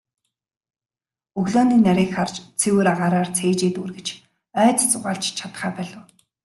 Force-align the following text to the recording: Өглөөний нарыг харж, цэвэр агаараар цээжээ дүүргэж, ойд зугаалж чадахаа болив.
Өглөөний 1.39 1.79
нарыг 1.85 2.09
харж, 2.15 2.35
цэвэр 2.61 2.87
агаараар 2.93 3.29
цээжээ 3.37 3.71
дүүргэж, 3.73 4.07
ойд 4.63 4.77
зугаалж 4.91 5.23
чадахаа 5.37 5.71
болив. 5.77 6.01